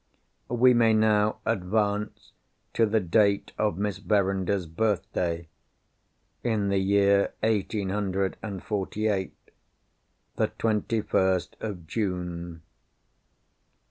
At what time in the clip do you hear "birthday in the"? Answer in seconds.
4.65-6.79